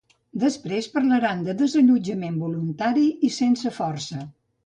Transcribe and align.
Després 0.43 0.87
parlaran 0.93 1.43
de 1.47 1.53
desallotjament 1.59 2.41
voluntari 2.45 3.05
i 3.27 3.31
sense 3.39 3.75
força. 3.79 4.27